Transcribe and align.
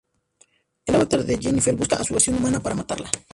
El 0.87 0.95
avatar 0.95 1.23
de 1.23 1.37
Jennifer 1.37 1.75
busca 1.75 1.97
a 1.97 2.03
su 2.03 2.15
versión 2.15 2.37
humana 2.37 2.59
para 2.59 2.73
matarla. 2.73 3.11